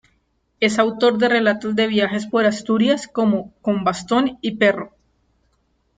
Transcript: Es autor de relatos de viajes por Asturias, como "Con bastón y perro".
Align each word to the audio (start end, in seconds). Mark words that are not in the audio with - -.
Es 0.59 0.79
autor 0.79 1.19
de 1.19 1.29
relatos 1.29 1.75
de 1.75 1.85
viajes 1.85 2.25
por 2.25 2.45
Asturias, 2.45 3.07
como 3.07 3.53
"Con 3.61 3.83
bastón 3.83 4.39
y 4.41 4.53
perro". 4.55 4.95